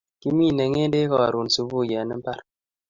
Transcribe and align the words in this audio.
Kimine 0.21 0.63
ngedek 0.71 1.07
karun 1.11 1.47
subui 1.55 1.93
en 2.01 2.09
imbar 2.15 2.39